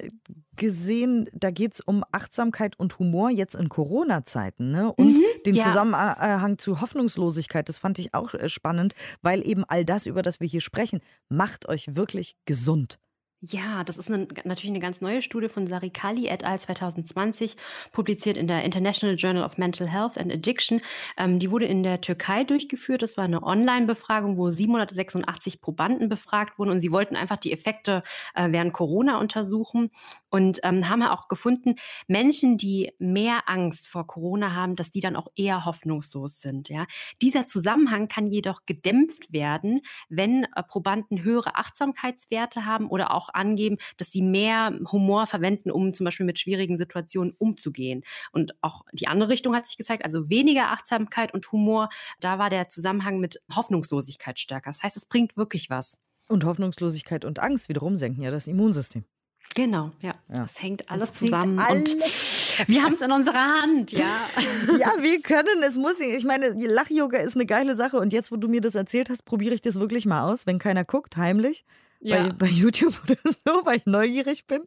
[0.56, 4.92] gesehen, da geht es um Achtsamkeit und Humor jetzt in Corona-Zeiten ne?
[4.94, 5.64] und mhm, den ja.
[5.66, 7.68] Zusammenhang zu Hoffnungslosigkeit.
[7.68, 11.00] Das fand ich auch äh, spannend, weil eben all das, über das wir hier sprechen,
[11.30, 13.00] macht euch wirklich gesund.
[13.48, 16.60] Ja, das ist eine, natürlich eine ganz neue Studie von Sarikali et al.
[16.60, 17.58] 2020,
[17.92, 20.82] publiziert in der International Journal of Mental Health and Addiction.
[21.18, 23.04] Ähm, die wurde in der Türkei durchgeführt.
[23.04, 28.02] Das war eine Online-Befragung, wo 786 Probanden befragt wurden und sie wollten einfach die Effekte
[28.34, 29.92] äh, während Corona untersuchen
[30.30, 31.76] und ähm, haben auch gefunden,
[32.08, 36.70] Menschen, die mehr Angst vor Corona haben, dass die dann auch eher hoffnungslos sind.
[36.70, 36.88] Ja?
[37.22, 43.78] Dieser Zusammenhang kann jedoch gedämpft werden, wenn äh, Probanden höhere Achtsamkeitswerte haben oder auch angeben,
[43.98, 48.04] dass sie mehr Humor verwenden, um zum Beispiel mit schwierigen Situationen umzugehen.
[48.32, 52.50] Und auch die andere Richtung hat sich gezeigt, also weniger Achtsamkeit und Humor, da war
[52.50, 54.70] der Zusammenhang mit Hoffnungslosigkeit stärker.
[54.72, 55.98] Das heißt, es bringt wirklich was.
[56.28, 59.06] Und Hoffnungslosigkeit und Angst wiederum senken ja das Immunsystem.
[59.54, 60.12] Genau, ja.
[60.34, 60.42] ja.
[60.42, 61.60] Das hängt alles das zusammen.
[61.60, 62.04] Alles und
[62.68, 64.20] wir haben es in unserer Hand, ja.
[64.80, 68.36] Ja, wir können, es muss, ich meine, Lach-Yoga ist eine geile Sache und jetzt, wo
[68.36, 71.64] du mir das erzählt hast, probiere ich das wirklich mal aus, wenn keiner guckt, heimlich.
[72.06, 72.24] Ja.
[72.24, 74.64] bei, bei YouTube oder so, weil ich neugierig bin.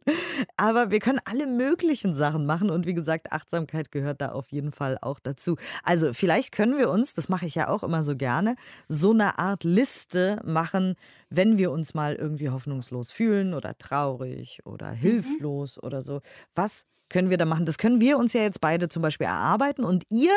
[0.57, 4.71] Aber wir können alle möglichen Sachen machen und wie gesagt, Achtsamkeit gehört da auf jeden
[4.71, 5.57] Fall auch dazu.
[5.83, 8.55] Also vielleicht können wir uns, das mache ich ja auch immer so gerne,
[8.87, 10.95] so eine Art Liste machen,
[11.29, 14.95] wenn wir uns mal irgendwie hoffnungslos fühlen oder traurig oder mhm.
[14.95, 15.87] hilflos mhm.
[15.87, 16.21] oder so.
[16.55, 17.65] Was können wir da machen?
[17.65, 20.33] Das können wir uns ja jetzt beide zum Beispiel erarbeiten und ihr,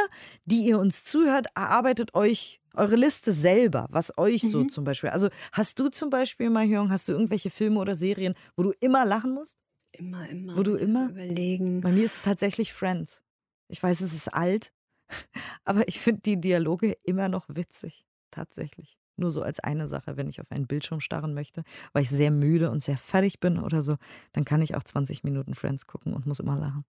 [0.47, 4.49] die ihr uns zuhört, erarbeitet euch eure Liste selber, was euch mhm.
[4.49, 5.11] so zum Beispiel.
[5.11, 9.05] Also hast du zum Beispiel, Mahjong, hast du irgendwelche Filme oder Serien, wo du immer
[9.05, 9.57] lachen musst?
[9.93, 10.57] Immer, immer.
[10.57, 11.81] Wo du immer überlegen.
[11.81, 13.23] Bei mir ist es tatsächlich Friends.
[13.69, 14.73] Ich weiß, es ist alt,
[15.65, 18.07] aber ich finde die Dialoge immer noch witzig.
[18.31, 18.99] Tatsächlich.
[19.17, 22.31] Nur so als eine Sache, wenn ich auf einen Bildschirm starren möchte, weil ich sehr
[22.31, 23.97] müde und sehr fertig bin oder so,
[24.33, 26.85] dann kann ich auch 20 Minuten Friends gucken und muss immer lachen.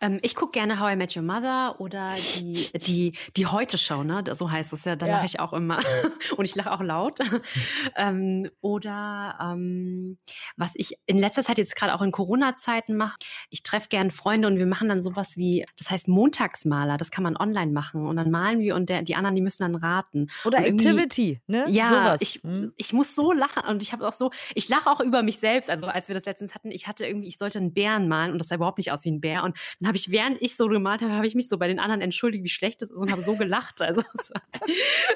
[0.00, 4.22] Ähm, ich gucke gerne How I Met Your Mother oder die, die, die Heute-Show, ne?
[4.32, 4.96] So heißt es ja.
[4.96, 5.16] Da ja.
[5.16, 5.78] lache ich auch immer.
[6.36, 7.18] Und ich lache auch laut.
[7.96, 10.18] ähm, oder ähm,
[10.56, 13.16] was ich in letzter Zeit jetzt gerade auch in Corona-Zeiten mache,
[13.50, 17.24] ich treffe gerne Freunde und wir machen dann sowas wie, das heißt Montagsmaler, das kann
[17.24, 18.06] man online machen.
[18.06, 20.28] Und dann malen wir und der, die anderen, die müssen dann raten.
[20.44, 21.64] Oder Activity, ne?
[21.68, 22.20] Ja, sowas.
[22.20, 22.72] Ich, hm.
[22.76, 25.70] ich muss so lachen und ich habe auch so, ich lache auch über mich selbst.
[25.70, 28.38] Also als wir das letztens hatten, ich hatte irgendwie, ich sollte einen Bären malen und
[28.38, 29.42] das sah überhaupt nicht aus wie ein Bär.
[29.44, 31.78] Und dann habe ich, während ich so gemalt habe, habe ich mich so bei den
[31.78, 33.82] anderen entschuldigt, wie schlecht es ist und habe so gelacht.
[33.82, 34.42] Also es war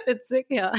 [0.06, 0.72] witzig, ja.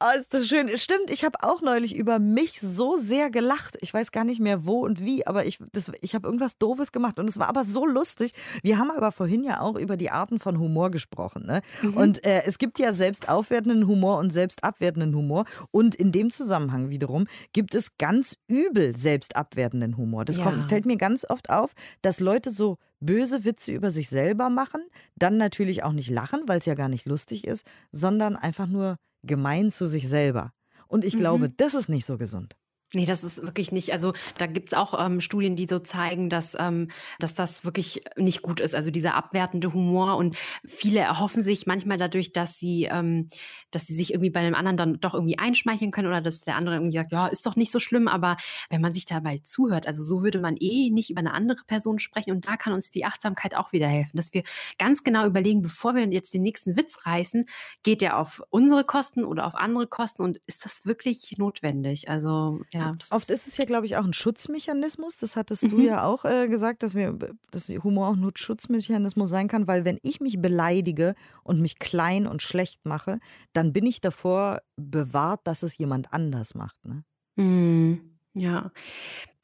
[0.00, 0.76] Oh, ist das schön.
[0.76, 3.76] Stimmt, ich habe auch neulich über mich so sehr gelacht.
[3.80, 5.58] Ich weiß gar nicht mehr wo und wie, aber ich,
[6.00, 8.32] ich habe irgendwas Doofes gemacht und es war aber so lustig.
[8.62, 11.46] Wir haben aber vorhin ja auch über die Arten von Humor gesprochen.
[11.46, 11.62] Ne?
[11.82, 11.96] Mhm.
[11.96, 15.44] Und äh, es gibt ja selbst aufwertenden Humor und selbst abwertenden Humor.
[15.70, 20.24] Und in dem Zusammenhang wiederum gibt es ganz übel selbst abwertenden Humor.
[20.24, 20.44] Das ja.
[20.44, 24.82] kommt, fällt mir ganz oft auf, dass Leute so böse Witze über sich selber machen,
[25.16, 28.96] dann natürlich auch nicht lachen, weil es ja gar nicht lustig ist, sondern einfach nur
[29.22, 30.52] gemein zu sich selber.
[30.88, 31.18] Und ich mhm.
[31.18, 32.56] glaube, das ist nicht so gesund.
[32.94, 33.92] Nee, das ist wirklich nicht.
[33.92, 38.04] Also da gibt es auch ähm, Studien, die so zeigen, dass, ähm, dass das wirklich
[38.16, 38.76] nicht gut ist.
[38.76, 43.28] Also dieser abwertende Humor und viele erhoffen sich manchmal dadurch, dass sie, ähm,
[43.72, 46.54] dass sie sich irgendwie bei einem anderen dann doch irgendwie einschmeicheln können oder dass der
[46.54, 48.06] andere irgendwie sagt, ja, ist doch nicht so schlimm.
[48.06, 48.36] Aber
[48.70, 51.98] wenn man sich dabei zuhört, also so würde man eh nicht über eine andere Person
[51.98, 54.44] sprechen und da kann uns die Achtsamkeit auch wieder helfen, dass wir
[54.78, 57.46] ganz genau überlegen, bevor wir jetzt den nächsten Witz reißen,
[57.82, 62.08] geht der auf unsere Kosten oder auf andere Kosten und ist das wirklich notwendig?
[62.08, 65.16] Also ja, Oft ist es ja, glaube ich, auch ein Schutzmechanismus.
[65.16, 65.68] Das hattest mhm.
[65.70, 67.18] du ja auch äh, gesagt, dass, wir,
[67.50, 72.26] dass Humor auch nur Schutzmechanismus sein kann, weil wenn ich mich beleidige und mich klein
[72.26, 73.18] und schlecht mache,
[73.52, 76.84] dann bin ich davor bewahrt, dass es jemand anders macht.
[76.84, 77.04] Ne?
[77.36, 78.16] Mhm.
[78.34, 78.70] Ja,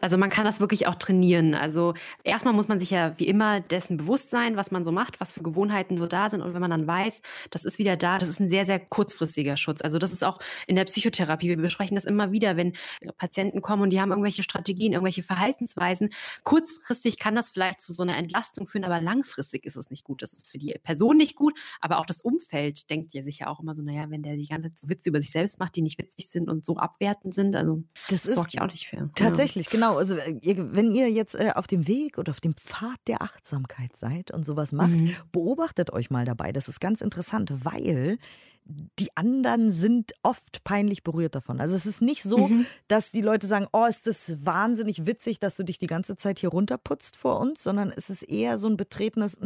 [0.02, 1.54] also man kann das wirklich auch trainieren.
[1.54, 5.20] Also erstmal muss man sich ja wie immer dessen bewusst sein, was man so macht,
[5.20, 6.42] was für Gewohnheiten so da sind.
[6.42, 9.56] Und wenn man dann weiß, das ist wieder da, das ist ein sehr, sehr kurzfristiger
[9.56, 9.80] Schutz.
[9.80, 11.48] Also das ist auch in der Psychotherapie.
[11.48, 12.72] Wir besprechen das immer wieder, wenn
[13.16, 16.10] Patienten kommen und die haben irgendwelche Strategien, irgendwelche Verhaltensweisen.
[16.42, 20.22] Kurzfristig kann das vielleicht zu so einer Entlastung führen, aber langfristig ist es nicht gut.
[20.22, 23.60] Das ist für die Person nicht gut, aber auch das Umfeld denkt ja sicher auch
[23.60, 25.98] immer so, naja, wenn der die ganze Zeit Witze über sich selbst macht, die nicht
[25.98, 29.08] witzig sind und so abwertend sind, also das, das sorgt ja auch nicht für.
[29.14, 29.70] Tatsächlich, ja.
[29.70, 29.91] genau.
[29.92, 32.98] Genau, also äh, ihr, wenn ihr jetzt äh, auf dem Weg oder auf dem Pfad
[33.07, 35.14] der Achtsamkeit seid und sowas macht, mhm.
[35.33, 36.52] beobachtet euch mal dabei.
[36.52, 38.18] Das ist ganz interessant, weil
[38.64, 41.61] die anderen sind oft peinlich berührt davon.
[41.61, 42.66] Also es ist nicht so, mhm.
[42.87, 46.38] dass die Leute sagen, oh, ist das wahnsinnig witzig, dass du dich die ganze Zeit
[46.38, 49.38] hier runterputzt vor uns, sondern es ist eher so ein betretenes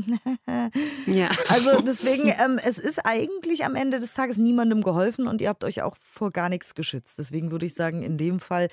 [1.06, 1.30] ja.
[1.48, 5.64] Also deswegen, ähm, es ist eigentlich am Ende des Tages niemandem geholfen und ihr habt
[5.64, 7.18] euch auch vor gar nichts geschützt.
[7.18, 8.68] Deswegen würde ich sagen, in dem Fall,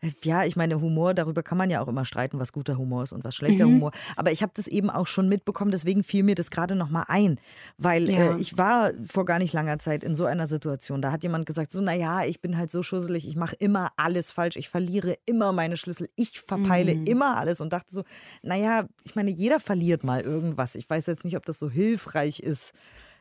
[0.00, 3.04] äh, ja, ich meine, Humor, darüber kann man ja auch immer streiten, was guter Humor
[3.04, 3.74] ist und was schlechter mhm.
[3.74, 3.92] Humor.
[4.16, 7.38] Aber ich habe das eben auch schon mitbekommen, deswegen fiel mir das gerade nochmal ein,
[7.78, 8.34] weil ja.
[8.34, 11.02] äh, ich war vor gar nicht langer Zeit Zeit in so einer Situation.
[11.02, 14.32] Da hat jemand gesagt, so, naja, ich bin halt so schusselig, ich mache immer alles
[14.32, 17.06] falsch, ich verliere immer meine Schlüssel, ich verpeile mhm.
[17.06, 18.04] immer alles und dachte so,
[18.42, 20.74] naja, ich meine, jeder verliert mal irgendwas.
[20.74, 22.74] Ich weiß jetzt nicht, ob das so hilfreich ist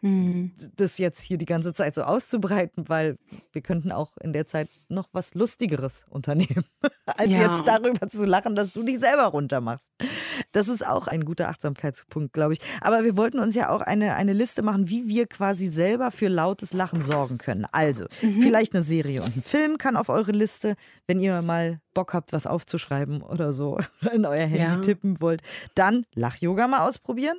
[0.04, 0.52] mhm.
[0.76, 3.18] das jetzt hier die ganze Zeit so auszubreiten, weil
[3.52, 6.66] wir könnten auch in der Zeit noch was Lustigeres unternehmen,
[7.06, 7.42] als ja.
[7.42, 9.88] jetzt darüber zu lachen, dass du dich selber runtermachst.
[10.52, 12.60] Das ist auch ein guter Achtsamkeitspunkt, glaube ich.
[12.82, 16.28] Aber wir wollten uns ja auch eine, eine Liste machen, wie wir quasi selber für
[16.28, 17.66] lautes Lachen sorgen können.
[17.72, 18.42] Also, mhm.
[18.42, 20.76] vielleicht eine Serie und ein Film kann auf eure Liste,
[21.08, 23.80] wenn ihr mal Bock habt, was aufzuschreiben oder so,
[24.14, 24.78] in euer Handy ja.
[24.78, 25.42] tippen wollt.
[25.76, 27.38] Dann Lach-Yoga mal ausprobieren.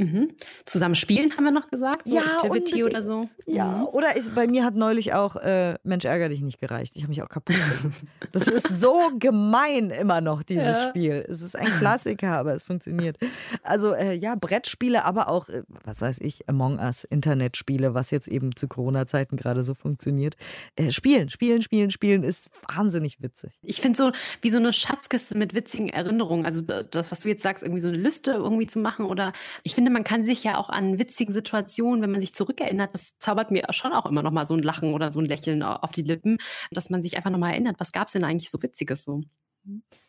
[0.00, 0.28] Mhm.
[0.64, 2.84] Zusammen spielen haben wir noch gesagt, so Ja, Activity unbedingt.
[2.84, 3.28] oder so.
[3.46, 3.84] Ja, Mhm.
[3.86, 6.92] oder ich, bei mir hat neulich auch äh, Mensch ärger dich nicht gereicht.
[6.96, 7.54] Ich habe mich auch kaputt.
[7.56, 7.96] gemacht.
[8.32, 10.88] das ist so gemein immer noch, dieses Ja.
[10.88, 11.24] Spiel.
[11.28, 13.18] Es ist ein Klassiker, aber es funktioniert.
[13.62, 18.28] Also äh, ja, Brettspiele, aber auch, äh, was weiß ich, Among Us, Internetspiele, was jetzt
[18.28, 20.36] eben zu Corona-Zeiten gerade so funktioniert.
[20.76, 23.58] Äh, spielen, spielen, spielen, spielen ist wahnsinnig witzig.
[23.62, 26.46] Ich finde so wie so eine Schatzkiste mit witzigen Erinnerungen.
[26.46, 29.04] Also da- das, was du jetzt sagst, irgendwie so eine Liste irgendwie zu machen.
[29.06, 29.32] Oder
[29.62, 33.12] ich finde, man kann sich ja auch an witzigen Situationen, wenn man sich zurückerinnert, das
[33.18, 35.76] zaubert mir schon auch immer noch mal so ein Lachen oder so ein Lächeln au-
[35.76, 36.38] auf die Lippen,
[36.70, 39.20] dass man sich einfach noch mal erinnert, was gab es denn eigentlich so Witziges so.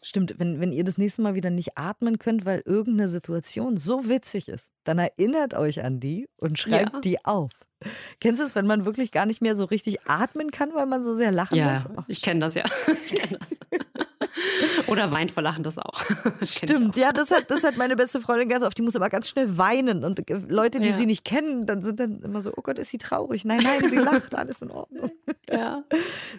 [0.02, 4.08] Stimmt, wenn, wenn ihr das nächste Mal wieder nicht atmen könnt, weil irgendeine Situation so
[4.08, 7.00] witzig ist, dann erinnert euch an die und schreibt Ja.
[7.02, 7.52] die auf.
[8.20, 11.04] Kennst du es, wenn man wirklich gar nicht mehr so richtig atmen kann, weil man
[11.04, 11.86] so sehr lachen muss?
[11.90, 12.64] Oh, ich kenne das ja.
[13.06, 13.48] Ich kenn das.
[14.92, 16.02] Oder weint vor Lachen das auch.
[16.44, 17.00] Stimmt, auch.
[17.02, 18.78] ja, das hat, das hat meine beste Freundin ganz oft.
[18.78, 20.04] Die muss immer ganz schnell weinen.
[20.04, 20.94] Und äh, Leute, die Ja.
[20.96, 23.46] sie nicht kennen, dann sind dann immer so: Oh Gott, ist sie traurig?
[23.46, 25.12] Nein, nein, sie lacht, alles in Ordnung.
[25.52, 25.84] Ja.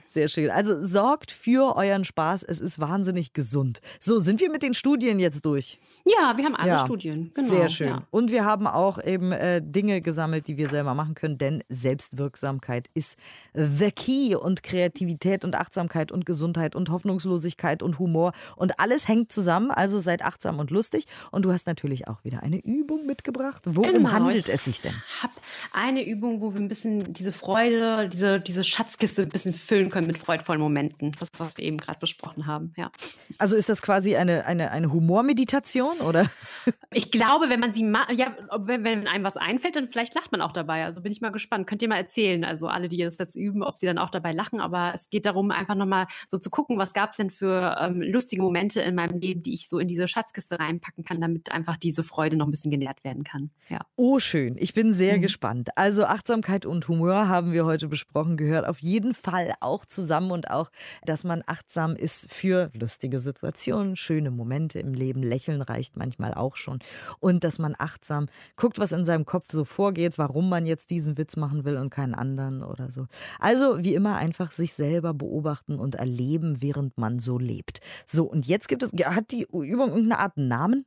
[0.07, 0.51] Sehr schön.
[0.51, 2.43] Also sorgt für euren Spaß.
[2.43, 3.81] Es ist wahnsinnig gesund.
[4.01, 5.79] So, sind wir mit den Studien jetzt durch?
[6.05, 7.31] ja, wir haben alle Ja, Studien.
[7.35, 7.89] Genau, Sehr schön.
[7.89, 8.03] Ja.
[8.11, 12.89] Und wir haben auch eben äh, Dinge gesammelt, die wir selber machen können, denn Selbstwirksamkeit
[12.95, 13.17] ist
[13.55, 19.31] the key und Kreativität und Achtsamkeit und Gesundheit und Hoffnungslosigkeit und Humor und alles hängt
[19.33, 19.71] zusammen.
[19.71, 21.07] Also seid achtsam und lustig.
[21.31, 23.63] Und du hast natürlich auch wieder eine Übung mitgebracht.
[23.67, 24.95] Worum Genau, handelt ich es sich denn?
[25.23, 25.33] habe
[25.73, 28.65] eine Übung, wo wir ein bisschen diese Freude, diese, diese
[29.03, 31.13] Schatzkiste ein bisschen füllen können mit freudvollen Momenten.
[31.19, 32.73] Das, was wir eben gerade besprochen haben.
[32.77, 32.91] Ja.
[33.39, 36.31] Also ist das quasi eine, eine, eine Humormeditation oder?
[36.95, 40.43] Ich glaube, wenn man sie ja, wenn, wenn einem was einfällt, dann vielleicht lacht man
[40.43, 40.85] auch dabei.
[40.85, 41.67] Also bin ich mal gespannt.
[41.67, 44.33] Könnt ihr mal erzählen, also alle, die das jetzt üben, ob sie dann auch dabei
[44.33, 44.61] lachen.
[44.61, 48.03] Aber es geht darum, einfach nochmal so zu gucken, was gab es denn für ähm,
[48.03, 51.79] lustige Momente in meinem Leben, die ich so in diese Schatzkiste reinpacken kann, damit einfach
[51.79, 53.49] diese Freude noch ein bisschen genährt werden kann.
[53.71, 53.81] Ja.
[53.97, 54.57] Oh, schön.
[54.59, 55.23] Ich bin sehr Mhm.
[55.23, 55.71] gespannt.
[55.77, 60.51] Also Achtsamkeit und Humor haben wir heute besprochen, gehört auf jeden Fall auch zusammen und
[60.51, 60.71] auch,
[61.05, 65.23] dass man achtsam ist für lustige Situationen, schöne Momente im Leben.
[65.23, 66.81] Lächeln reicht manchmal auch schon.
[67.21, 71.17] Und dass man achtsam guckt, was in seinem Kopf so vorgeht, warum man jetzt diesen
[71.19, 73.07] Witz machen will und keinen anderen oder so.
[73.39, 77.81] Also wie immer einfach sich selber beobachten und erleben, während man so lebt.
[78.07, 80.85] So, und jetzt gibt es, hat die Übung irgendeine Art Namen?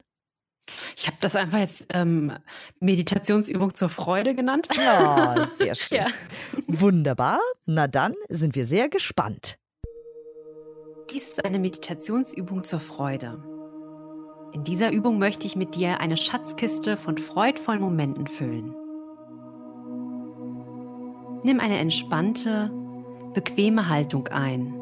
[0.97, 2.31] Ich habe das einfach jetzt ähm,
[2.79, 4.67] Meditationsübung zur Freude genannt.
[4.75, 5.97] Ja, sehr schön.
[5.99, 6.07] Ja.
[6.67, 7.39] Wunderbar.
[7.65, 9.57] Na dann sind wir sehr gespannt.
[11.11, 13.43] Dies ist eine Meditationsübung zur Freude.
[14.53, 18.73] In dieser Übung möchte ich mit dir eine Schatzkiste von freudvollen Momenten füllen.
[21.43, 22.71] Nimm eine entspannte,
[23.33, 24.73] bequeme Haltung ein.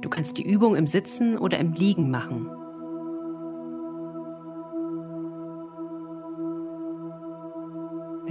[0.00, 2.48] Du kannst die Übung im Sitzen oder im Liegen machen.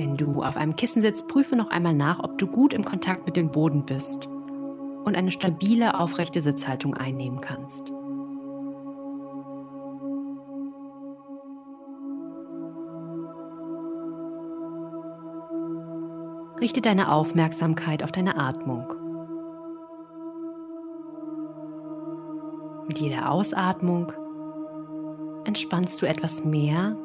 [0.02, 3.28] Wenn du auf einem Kissen sitzt, prüfe noch einmal nach, ob du gut im Kontakt
[3.28, 4.28] mit dem Boden bist
[5.04, 7.94] und eine stabile, aufrechte Sitzhaltung einnehmen kannst.
[16.60, 18.92] Richte deine Aufmerksamkeit auf deine Atmung.
[22.88, 24.12] Mit jeder Ausatmung
[25.46, 26.98] entspannst du etwas mehr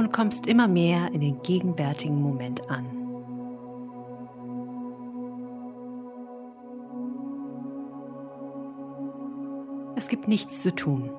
[0.00, 2.86] und kommst immer mehr in den gegenwärtigen Moment an.
[9.96, 11.10] Es gibt nichts zu tun.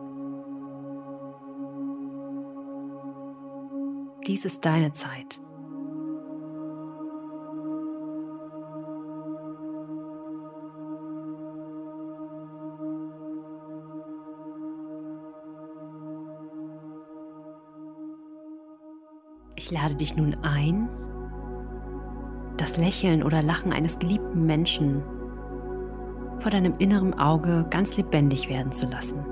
[4.26, 5.40] Dies ist deine Zeit.
[19.72, 20.90] Ich lade dich nun ein,
[22.58, 25.02] das Lächeln oder Lachen eines geliebten Menschen
[26.40, 29.26] vor deinem inneren Auge ganz lebendig werden zu lassen.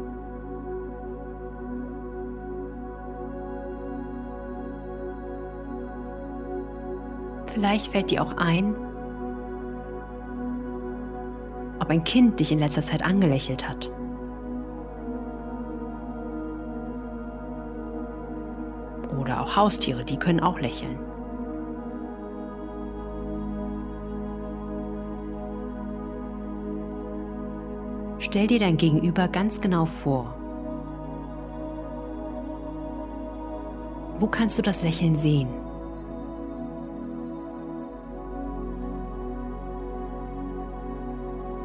[7.47, 8.77] Vielleicht fällt dir auch ein,
[11.81, 13.91] ob ein Kind dich in letzter Zeit angelächelt hat.
[19.59, 20.97] Haustiere, die können auch lächeln.
[28.19, 30.33] Stell dir dein Gegenüber ganz genau vor.
[34.19, 35.49] Wo kannst du das Lächeln sehen?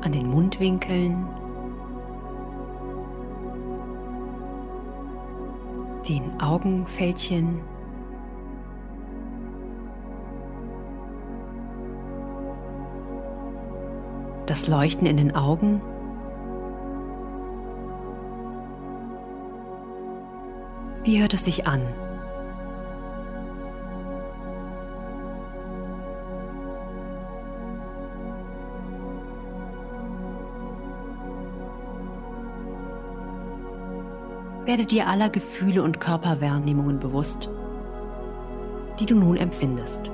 [0.00, 1.28] An den Mundwinkeln?
[6.09, 7.62] den Augenfältchen.
[14.46, 15.80] Das Leuchten in den Augen.
[21.02, 21.80] Wie hört es sich an?
[34.66, 37.50] Werde dir aller Gefühle und Körperwahrnehmungen bewusst,
[38.98, 40.11] die du nun empfindest.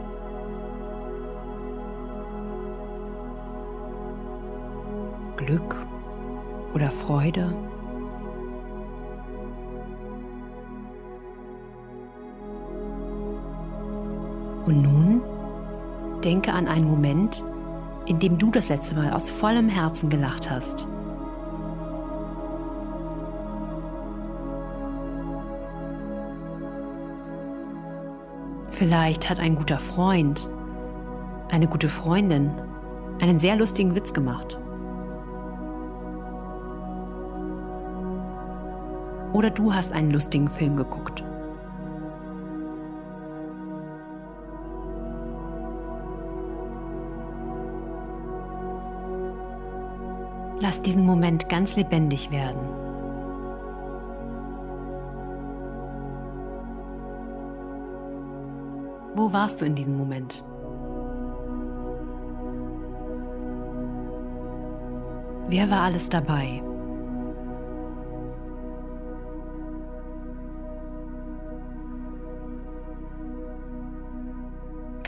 [5.51, 5.85] Glück
[6.75, 7.53] oder Freude.
[14.65, 15.23] Und nun
[16.23, 17.43] denke an einen Moment,
[18.07, 20.87] in dem du das letzte Mal aus vollem Herzen gelacht hast.
[28.69, 30.49] Vielleicht hat ein guter Freund,
[31.51, 32.53] eine gute Freundin
[33.21, 34.57] einen sehr lustigen Witz gemacht.
[39.33, 41.23] Oder du hast einen lustigen Film geguckt.
[50.61, 52.61] Lass diesen Moment ganz lebendig werden.
[59.15, 60.45] Wo warst du in diesem Moment?
[65.49, 66.63] Wer war alles dabei?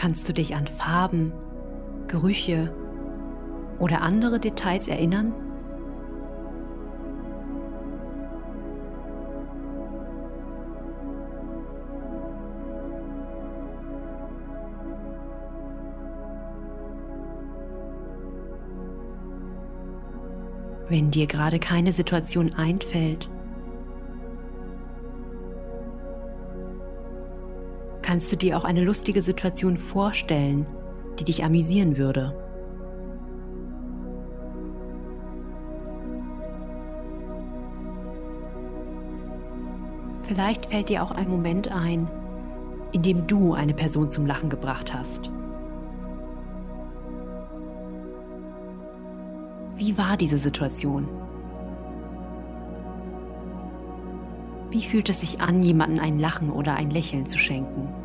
[0.02, 1.32] Kannst du dich an Farben,
[2.08, 2.74] Gerüche
[3.78, 5.32] oder andere Details erinnern?
[20.88, 23.30] wenn dir gerade keine Situation einfällt.
[28.12, 30.66] Kannst du dir auch eine lustige Situation vorstellen,
[31.18, 32.36] die dich amüsieren würde?
[40.24, 42.06] Vielleicht fällt dir auch ein Moment ein,
[42.92, 45.30] in dem du eine Person zum Lachen gebracht hast.
[49.76, 51.08] Wie war diese Situation?
[54.70, 58.01] Wie fühlt es sich an, jemandem ein Lachen oder ein Lächeln zu schenken?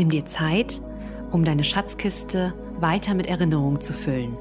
[0.00, 0.80] Nimm dir Zeit,
[1.30, 4.34] um deine Schatzkiste weiter mit Erinnerungen zu füllen.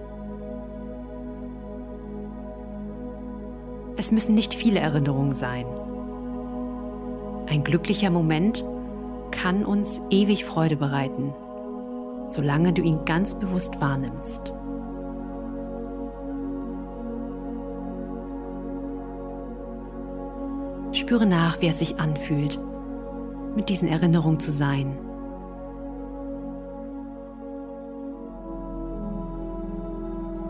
[3.98, 5.65] Es müssen nicht viele Erinnerungen sein.
[7.48, 8.63] Ein glücklicher Moment
[9.32, 11.34] kann uns ewig Freude bereiten,
[12.28, 14.54] solange du ihn ganz bewusst wahrnimmst.
[20.93, 22.58] Spüre nach, wie es sich anfühlt,
[23.58, 24.98] mit diesen Erinnerungen zu sein.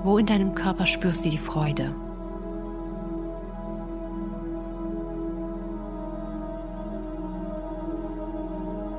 [0.04, 1.94] Wo in deinem Körper spürst du die Freude?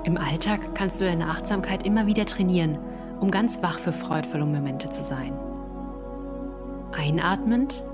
[0.04, 2.78] Im Alltag kannst du deine Achtsamkeit immer wieder trainieren,
[3.20, 5.32] um ganz wach für freudvolle Momente zu sein.
[6.92, 7.84] Einatmend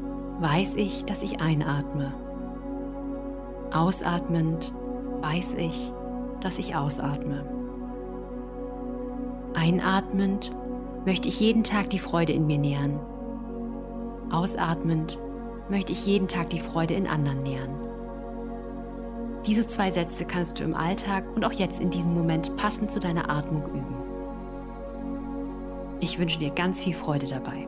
[0.40, 2.12] weiß ich, dass ich einatme.
[3.72, 4.72] Ausatmend
[5.20, 5.92] weiß ich,
[6.40, 7.44] dass ich ausatme.
[9.54, 10.50] Einatmend
[11.06, 13.00] möchte ich jeden Tag die Freude in mir nähern.
[14.30, 15.18] Ausatmend
[15.70, 17.70] möchte ich jeden Tag die Freude in anderen nähern.
[19.46, 22.98] Diese zwei Sätze kannst du im Alltag und auch jetzt in diesem Moment passend zu
[22.98, 23.96] deiner Atmung üben.
[26.00, 27.65] Ich wünsche dir ganz viel Freude dabei.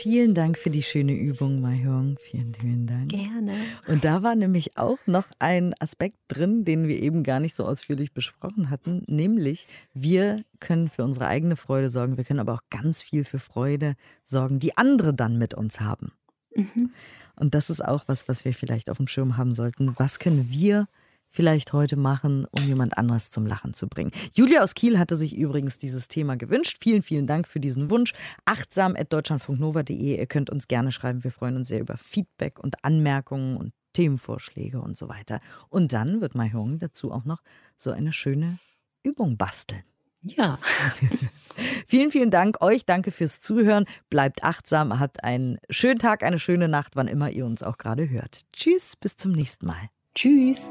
[0.00, 2.16] Vielen Dank für die schöne Übung, Mahjong.
[2.18, 3.10] Vielen, vielen Dank.
[3.10, 3.52] Gerne.
[3.86, 7.66] Und da war nämlich auch noch ein Aspekt drin, den wir eben gar nicht so
[7.66, 12.62] ausführlich besprochen hatten, nämlich wir können für unsere eigene Freude sorgen, wir können aber auch
[12.70, 16.12] ganz viel für Freude sorgen, die andere dann mit uns haben.
[16.56, 16.92] Mhm.
[17.36, 19.94] Und das ist auch was, was wir vielleicht auf dem Schirm haben sollten.
[19.98, 20.88] Was können wir
[21.30, 24.10] vielleicht heute machen, um jemand anderes zum Lachen zu bringen?
[24.34, 26.78] Julia aus Kiel hatte sich übrigens dieses Thema gewünscht.
[26.80, 28.12] Vielen, vielen Dank für diesen Wunsch.
[28.44, 30.18] Achtsam.deutschlandfunknova.de.
[30.18, 31.24] Ihr könnt uns gerne schreiben.
[31.24, 35.40] Wir freuen uns sehr über Feedback und Anmerkungen und Themenvorschläge und so weiter.
[35.68, 37.42] Und dann wird Mai Hong dazu auch noch
[37.76, 38.58] so eine schöne
[39.02, 39.82] Übung basteln.
[40.22, 40.58] Ja.
[41.86, 42.84] vielen, vielen Dank euch.
[42.84, 43.86] Danke fürs Zuhören.
[44.10, 48.08] Bleibt achtsam, habt einen schönen Tag, eine schöne Nacht, wann immer ihr uns auch gerade
[48.08, 48.42] hört.
[48.52, 49.90] Tschüss, bis zum nächsten Mal.
[50.14, 50.70] Tschüss.